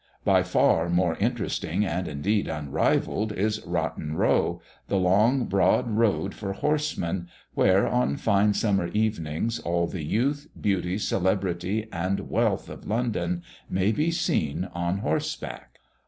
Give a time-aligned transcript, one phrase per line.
[0.25, 6.53] By far more interesting, and indeed unrivalled, is Rotten row, the long broad road for
[6.53, 13.43] horsemen, where, on fine summer evenings, all the youth, beauty, celebrity, and wealth of London
[13.69, 15.77] may be seen on horse back.